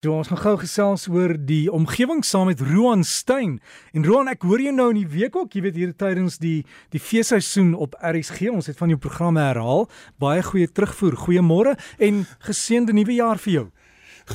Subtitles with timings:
[0.00, 3.58] So ons gaan gou gesels oor die omgewing saam met Roan Stein.
[3.92, 6.62] En Roan, ek hoor jou nou in die week ook, jy weet hier tydens die
[6.88, 8.48] die feesseisoen op RSG.
[8.48, 9.84] Ons het van jou programme herhaal.
[10.16, 11.18] Baie goeie terugvoer.
[11.26, 13.66] Goeiemôre en geseënde nuwe jaar vir jou.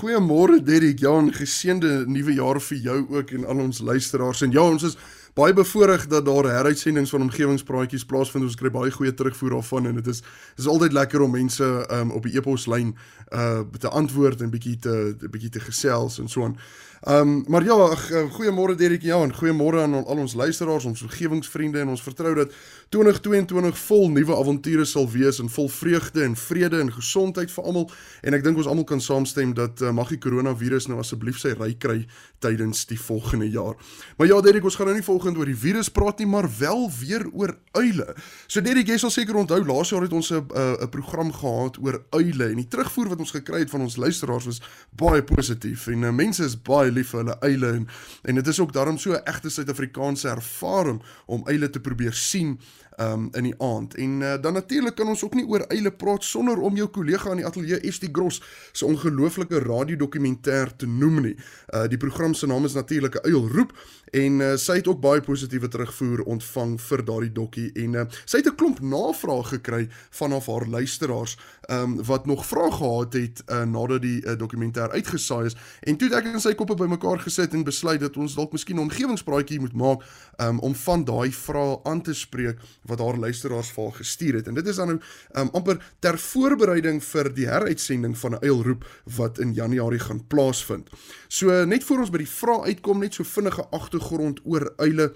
[0.00, 0.98] Goeiemôre Derrick.
[0.98, 4.42] Ja, 'n geseënde nuwe jaar vir jou ook en al ons luisteraars.
[4.42, 4.96] En ja, ons is
[5.34, 8.44] baie bevoorreg dat daar heruitsendings van omgewingspraatjies plaasvind.
[8.44, 10.22] Ons kry baie goeie terugvoer daarvan en dit is
[10.56, 12.96] dis altyd lekker om mense um, op die e-poslyn
[13.32, 16.58] uh te antwoord en bietjie te bietjie te gesels en so aan.
[17.02, 17.74] Ehm um, maar ja,
[18.10, 22.34] uh, goeiemôre Derek ja en goeiemôre aan al ons luisteraars, ons omgewingsvriende en ons vertrou
[22.34, 22.52] dat
[22.88, 27.88] 2022 vol nuwe avonture sal wees en vol vreugde en vrede en gesondheid vir almal
[28.22, 31.56] en ek dink ons almal kan saamstem dat uh, mag die koronavirus nou asseblief sy
[31.58, 32.04] ry kry
[32.38, 33.74] tydens die volgende jaar.
[34.16, 36.86] Maar ja Derek, ons gaan nou nie volgende oor die virus praat nie, maar wel
[37.00, 38.14] weer oor uile.
[38.46, 41.98] So Derek, jy sal seker onthou laas jaar het ons 'n 'n program gehad oor
[42.14, 44.62] uile en die terugvoer wat ons gekry het van ons luisteraars was
[44.94, 47.88] baie positief en uh, mense is baie lief vir hulle eile en
[48.22, 52.58] en dit is ook daarom so 'n egte Suid-Afrikaanse ervaring om eile te probeer sien
[53.00, 53.94] um, in die aand.
[53.94, 57.30] En uh, dan natuurlik kan ons ook nie oor eile praat sonder om jou kollega
[57.30, 61.36] in die ateljee ST Gross se ongelooflike radiodokumentêr te noem nie.
[61.68, 63.72] Uh, die program se naam is natuurlik 'n Uil roep
[64.12, 68.42] en uh, sy het ook baie positiewe terugvoer ontvang vir daardie dokkie en uh, sy
[68.42, 71.38] het 'n klomp navrae gekry vanaf haar luisteraars
[71.70, 76.08] um, wat nog vrae gehad het uh, nadat die uh, dokumentêr uitgesaai is en toe
[76.08, 79.60] het ek en sy koppe bymekaar gesit en besluit dat ons dalk miskien 'n omgewingspraatjie
[79.60, 80.04] moet maak
[80.36, 84.48] um, om van daai vrae aan te spreek wat haar luisteraars vir haar gestuur het.
[84.48, 85.00] En dit is dan nou
[85.38, 90.90] um, amper ter voorbereiding vir die heruitsending van 'n uilroep wat in Januarie gaan plaasvind.
[91.28, 95.12] So net voor ons by die vrae uitkom, net so vinnige agtergrond oor uile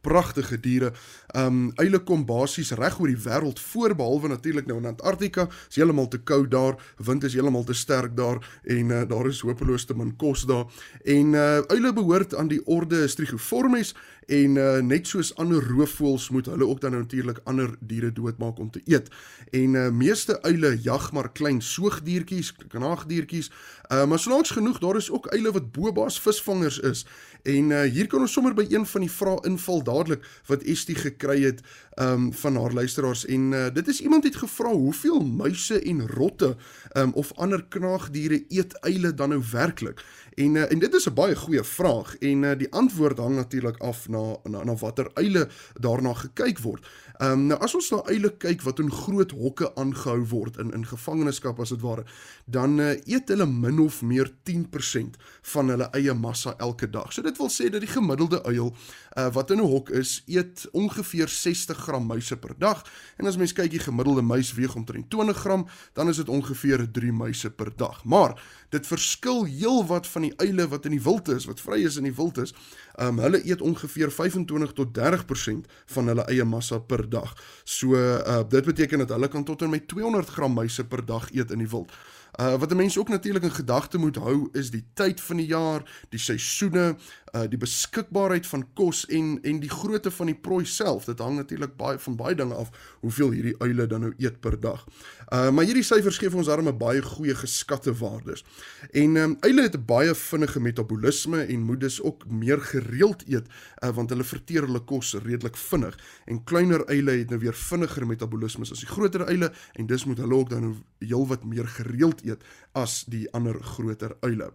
[0.00, 0.92] pragtige diere.
[1.36, 5.48] Um eile kom basies reg oor die wêreld voor behalwe natuurlik nou in Antarktika.
[5.68, 9.42] Is heeltemal te koud daar, wind is heeltemal te sterk daar en uh, daar is
[9.46, 10.66] hopeloos te min kos daar.
[11.04, 13.94] En uh eile behoort aan die orde Strigoformes
[14.30, 18.70] en uh, net soos ander roofvoëls moet hulle ook dan natuurlik ander diere doodmaak om
[18.70, 19.10] te eet.
[19.50, 23.50] En uh, meeste uile jag maar klein soogdiertjies, knaagdiertjies.
[23.92, 27.06] Uh, maar snaaks genoeg, daar is ook uile wat bobaas visvangers is.
[27.42, 29.40] En uh, hier kan ons sommer by een van die vrae
[29.70, 31.62] inval dadelik wat Estie gekry het
[32.00, 36.56] um, van haar luisteraars en uh, dit is iemand het gevra hoeveel muise en rotte
[36.96, 40.04] um, of ander knaagdiere eet uile dan nou werklik?
[40.34, 43.78] En uh, en dit is 'n baie goeie vraag en uh, die antwoord hang natuurlik
[43.78, 45.48] af na na, na watter eile
[45.80, 46.86] daarna gekyk word.
[47.18, 50.72] Ehm um, nou as ons na eile kyk wat in groot hokke aangehou word in
[50.72, 52.04] in gevangenskap as dit ware,
[52.44, 57.12] dan uh, eet hulle min of meer 10% van hulle eie massa elke dag.
[57.12, 58.72] So dit wil sê dat die gemiddelde uil
[59.18, 62.84] uh, wat in 'n hok is, eet ongeveer 60 gram muise per dag.
[63.16, 66.90] En as mens kyk die gemiddelde muis weeg omtrent 20 gram, dan is dit ongeveer
[66.92, 68.04] 3 muise per dag.
[68.04, 68.34] Maar
[68.68, 72.08] dit verskil heelwat van die uile wat in die wild is, wat vry is in
[72.08, 72.54] die wild is.
[72.94, 77.34] Ehm um, hulle eet ongeveer 25 tot 30% van hulle eie massa per dag.
[77.64, 81.30] So uh dit beteken dat hulle kan tot en met 200 gram muise per dag
[81.32, 81.92] eet in die wild.
[82.38, 85.46] Uh wat 'n mens ook natuurlik in gedagte moet hou is die tyd van die
[85.46, 86.96] jaar, die seisoene,
[87.34, 91.04] uh die beskikbaarheid van kos en en die grootte van die prooi self.
[91.04, 92.70] Dit hang natuurlik baie van baie dinge af
[93.00, 94.86] hoeveel hierdie uile dan nou eet per dag.
[95.32, 98.44] Uh maar hierdie syfers gee vir ons darem 'n baie goeie geskatte waardes.
[98.90, 103.46] En um uile het 'n baie vinnige metabolisme en moet dus ook meer gereeld eet
[103.84, 105.98] uh want hulle verteer hulle kos redelik vinnig.
[106.24, 110.18] En kleiner uile het nou weer vinniger metabolisme as die groter uile en dus moet
[110.18, 112.42] hulle ook dan nou heelwat meer gereeld eet
[112.72, 114.52] as die ander groter uile.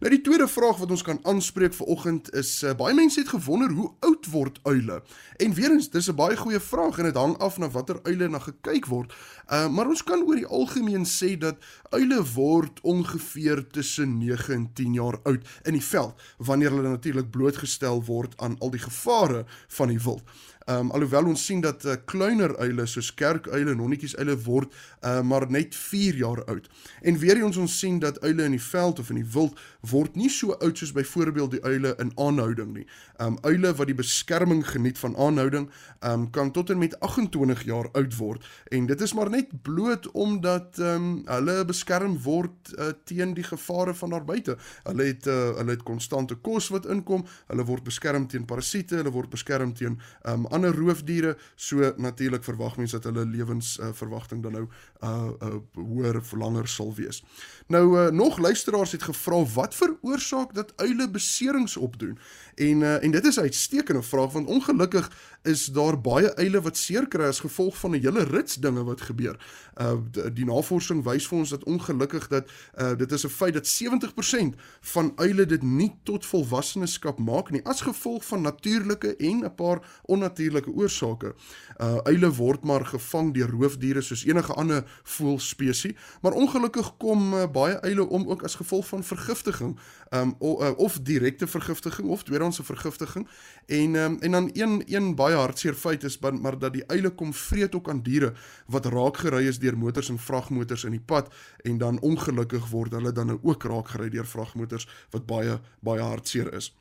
[0.00, 3.28] Nou die tweede vraag wat ons kan aanspreek vir oggend is uh, baie mense het
[3.28, 5.02] gewonder hoe oud word uile.
[5.36, 8.28] En weer eens, dis 'n baie goeie vraag en dit hang af na watter uile
[8.28, 9.12] na gekyk word.
[9.52, 11.56] Uh, maar ons kan oor die algemeen sê dat
[11.90, 17.30] uile word ongeveer tussen 9 en 10 jaar oud in die veld wanneer hulle natuurlik
[17.30, 20.22] blootgestel word aan al die gevare van die wild.
[20.68, 24.74] Ehm um, alhoewel ons sien dat uh, kleiner uile soos kerkuile en honnetjies uile word
[25.00, 26.66] uh, maar net 4 jaar oud.
[27.00, 29.56] En weer eens ons sien dat uile in die veld of in die wild
[29.88, 32.84] word nie so oud soos byvoorbeeld die uile in aanhouding nie.
[33.16, 35.70] Ehm um, uile wat die beskerming geniet van aanhouding,
[36.00, 39.56] ehm um, kan tot en met 28 jaar oud word en dit is maar net
[39.62, 44.58] bloot omdat ehm um, hulle beskerm word uh, teen die gevare van daar buite.
[44.84, 49.16] Hulle het uh, hulle het konstante kos wat inkom, hulle word beskerm teen parasiete, hulle
[49.16, 54.50] word beskerm teen ehm um, ander roofdiere, so natuurlik verwag mense dat hulle lewensverwagting uh,
[54.50, 54.66] dan nou
[55.02, 57.22] uh, uh hoër of langer sal wees.
[57.68, 62.18] Nou uh, nog luisteraars het gevra wat veroorsaak dat uile beserings opdoen.
[62.54, 65.10] En uh, en dit is 'n uitstekende vraag want ongelukkig
[65.42, 69.00] is daar baie eile wat seer kry as gevolg van 'n hele rits dinge wat
[69.00, 69.36] gebeur.
[69.76, 69.96] Uh
[70.32, 72.50] die, navorsing wys vir ons dat ongelukkig dat
[72.80, 77.64] uh dit is 'n feit dat 70% van uile dit nie tot volwasseneskap maak nie
[77.64, 81.34] as gevolg van natuurlike en 'n paar onnatuurlike oorsake.
[81.76, 87.46] Uh uile word maar gevang deur roofdiere soos enige ander voëlspesies, maar ongelukkig kom uh,
[87.52, 89.78] baie uile om ook as gevolg van vergiftiging,
[90.10, 93.28] um of, uh, of direkte vergiftiging of tweedehandse vergiftiging
[93.66, 97.34] en um, en dan een een baie hartseer feit is maar dat die uile kom
[97.34, 98.32] vreet ook aan diere
[98.66, 102.92] wat raak gery is deur motors en vragmotors in die pad en dan ongelukkig word
[102.92, 106.72] hulle dan ook raak gery deur vragmotors wat baie baie hartseer is.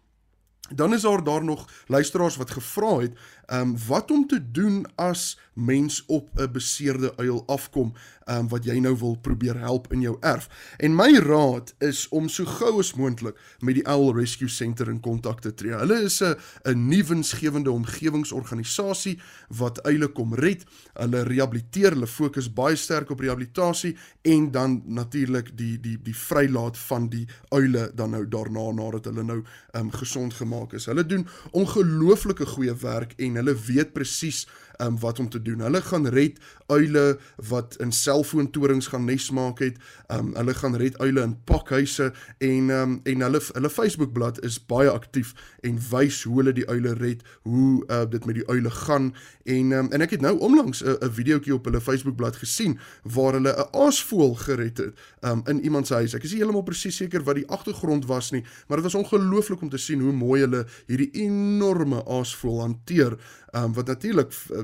[0.75, 4.86] Dan is daar daar nog luisteraars wat gevra het, ehm um, wat om te doen
[4.96, 7.94] as mens op 'n beseerde uil afkom,
[8.25, 10.74] ehm um, wat jy nou wil probeer help in jou erf.
[10.78, 15.00] En my raad is om so gou as moontlik met die Owl Rescue Center in
[15.00, 15.74] kontak te tree.
[15.74, 20.66] Hulle is 'n 'n nuwensgewende omgewingsorganisasie wat uile kom red.
[20.94, 26.78] Hulle rehabiliteer, hulle fokus baie sterk op rehabilitasie en dan natuurlik die die die vrylaat
[26.78, 30.86] van die uile dan nou daarna nadat hulle nou ehm um, gesond gemaak gemaak is.
[30.86, 35.59] Hulle doen ongelooflike goeie werk en hulle weet presies um, wat om te doen.
[35.59, 37.18] Hulle gaan red uile
[37.50, 39.77] wat in selfoontorings gaan nes maak het.
[40.07, 44.89] Um, hulle gaan red uile in pakhuise en um, en hulle hulle Facebookblad is baie
[44.91, 45.33] aktief
[45.68, 49.13] en wys hoe hulle die uile red, hoe uh, dit met die uile gaan
[49.47, 53.53] en um, en ek het nou onlangs 'n videoetjie op hulle Facebookblad gesien waar hulle
[53.53, 56.13] 'n aasvoël gered het um, in iemand se huis.
[56.13, 59.62] Ek is nie heeltemal presies seker wat die agtergrond was nie, maar dit was ongelooflik
[59.62, 63.18] om te sien hoe mooi hulle hierdie enorme aasvoël hanteer
[63.54, 64.64] um, wat natuurlik uh,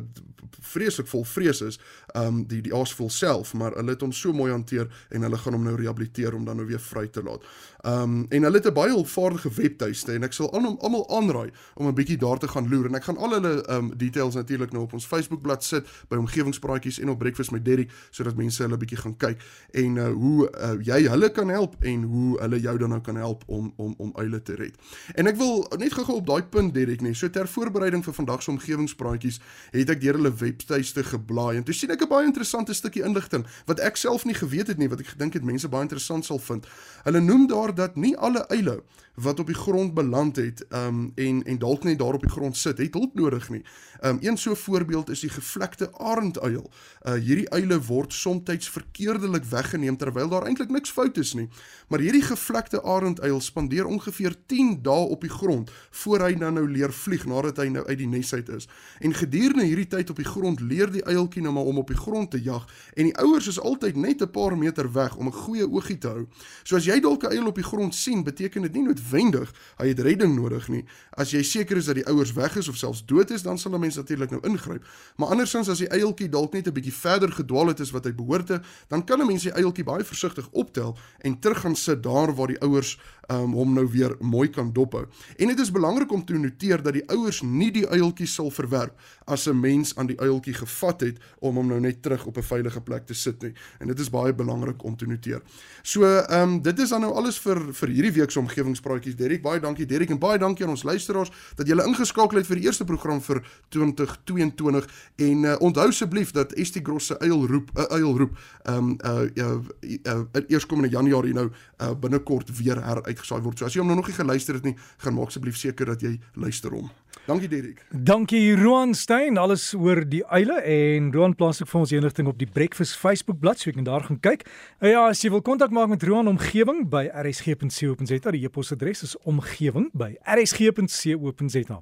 [0.59, 1.79] vreeslik vol vrees is,
[2.17, 5.57] um die die aasvoël self, maar hulle het hom so mooi hanteer en hulle gaan
[5.57, 7.45] hom nou rehabiliteer om dan nou weer vry te laat.
[7.87, 11.93] Um en hulle het 'n baie hulpvaardige webtuiste en ek sal almal aanraai om 'n
[11.93, 14.93] bietjie daar te gaan loer en ek gaan al hulle um details natuurlik nou op
[14.93, 19.17] ons Facebookblad sit by omgewingspraatjies en op Breakfast met Derrick sodat mense hulle bietjie gaan
[19.17, 19.41] kyk
[19.71, 23.15] en uh, hoe uh, jy hulle kan help en hoe hulle jou dan nou kan
[23.15, 24.75] help om om om uile te red.
[25.15, 28.43] En ek wil net gou-gou op daai punt Derrick nee, so ter voorbereiding vir vandag
[28.43, 29.39] se omgewing omgewingspraatjies
[29.73, 33.45] het ek deur hulle webtuiste geblaai en toe sien ek 'n baie interessante stukkie inligting
[33.65, 36.39] wat ek self nie geweet het nie wat ek gedink het mense baie interessant sal
[36.39, 36.67] vind.
[37.03, 38.83] Hulle noem daar dat nie alle eile
[39.13, 42.57] wat op die grond beland het um, en en dalk net daar op die grond
[42.57, 43.63] sit, het hulp nodig nie.
[44.01, 46.71] Um, een so voorbeeld is die gevlekte arenduil.
[47.01, 51.49] Uh, hierdie uile word soms verkeerdelik weggeneem terwyl daar eintlik niks fout is nie.
[51.87, 56.65] Maar hierdie gevlekte arenduil spandeer ongeveer 10 dae op die grond voor hy dan nou
[56.69, 58.62] leer vlieg nadat hy nou uit die nes uit is.
[58.99, 61.97] En gedurende hierdie tyd op die grond leer die uiltjie nou maar om op die
[61.97, 65.31] grond te jag en die ouers is altyd net 'n paar meter weg om 'n
[65.31, 66.27] goeie oogie te hou.
[66.63, 69.87] So as jy dalk 'n uil op die grond sien, beteken dit nie noodwendig hy
[69.87, 70.85] het redding nodig nie.
[71.09, 73.73] As jy seker is dat die ouers weg is of selfs dood is, dan sal
[73.73, 74.85] 'n mens natuurlik nou ingryp.
[75.15, 78.13] Maar andersins as die uiltjie dalk net 'n bietjie verder gedwaal het as wat hy
[78.13, 82.35] behoorte, dan kan 'n mens die uiltjie baie versigtig optel en terug gaan sit daar
[82.35, 82.99] waar die ouers
[83.31, 85.05] um, hom nou weer mooi kan dophou.
[85.37, 88.99] En dit is belangrik om te noteer dat die ouers nie die uiltjie sal verwerp
[89.25, 92.43] as 'n mens aan die uiltjie gevat het om hom nou net terug op 'n
[92.43, 93.53] veilige plek te sit nie.
[93.79, 95.41] En dit is baie belangrik om te noteer.
[95.81, 99.15] So, ehm um, dit is dan nou alles vir vir hierdie week se omgewingspraatjies.
[99.15, 102.55] Derek, baie dankie Derek en baie dankie aan ons luisteraars dat julle ingeskakel het vir
[102.55, 107.69] die eerste program vir 2022 en uh, onthou asseblief dat ST Gross se uil roep
[107.73, 111.49] 'n uh, uil roep ehm um, uh, uh, uh, uh, eerskomende Januarie nou
[111.81, 113.57] uh, binnekort weer heruitgesaai word.
[113.57, 116.01] So as jy hom nou nog nie geluister het nie, gaan maak asseblief seker dat
[116.01, 116.91] jy luister hom.
[117.25, 117.85] Dankie Derek.
[117.89, 122.35] Dankie Roan Stein, alles oor die uile en Roan plaas ook vir ons enigting op
[122.39, 124.43] die Breakfast Facebook bladsy, so jy kan daar gaan kyk.
[124.83, 129.15] En ja, as jy wil kontak maak met Roan omgewing by rsg.co.za, die e-posadres is
[129.23, 131.79] omgewing by rsg.co.za.